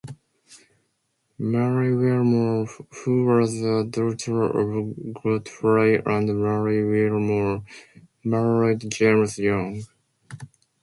Mary 1.37 1.95
Wilmore, 1.95 2.65
who 3.03 3.23
was 3.23 3.53
a 3.61 3.83
daughter 3.83 4.41
of 4.45 5.13
Godfrey 5.21 6.01
and 6.03 6.41
Mary 6.41 6.83
Wilmore, 6.83 7.63
married 8.23 8.89
James 8.89 9.37
Young. 9.37 9.83